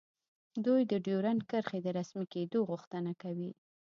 [0.65, 3.51] دوی د ډیورنډ کرښې د رسمي کیدو غوښتنه کوي